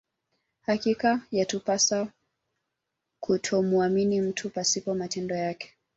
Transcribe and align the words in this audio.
Hakika 0.61 1.21
yatupasa 1.31 2.07
kutomuamini 3.19 4.21
mtu 4.21 4.49
pasipo 4.49 4.93
matendo 4.95 5.35
yake 5.35 5.73